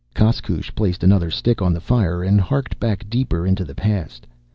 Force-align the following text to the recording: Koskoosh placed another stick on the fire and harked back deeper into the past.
Koskoosh 0.15 0.73
placed 0.73 1.03
another 1.03 1.29
stick 1.29 1.61
on 1.61 1.73
the 1.75 1.79
fire 1.79 2.23
and 2.23 2.41
harked 2.41 2.79
back 2.79 3.07
deeper 3.07 3.45
into 3.45 3.63
the 3.63 3.75
past. 3.75 4.25